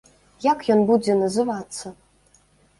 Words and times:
Як 0.45 0.63
ён 0.77 0.81
будзе 0.89 1.19
называцца? 1.21 1.85